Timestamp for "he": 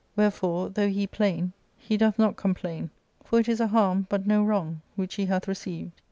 0.89-1.05, 1.77-1.95, 5.13-5.27